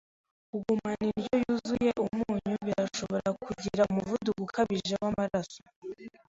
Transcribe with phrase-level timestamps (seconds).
[0.49, 5.61] Kugumana indyo yuzuye umunyu birashobora kugira umuvuduko ukabije wamaraso.